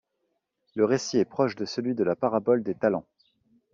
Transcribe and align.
Le 0.73 0.83
récit 0.85 1.19
est 1.19 1.25
proche 1.25 1.55
de 1.55 1.63
celui 1.65 1.93
de 1.93 2.03
la 2.03 2.15
parabole 2.15 2.63
des 2.63 2.73
talents. 2.73 3.05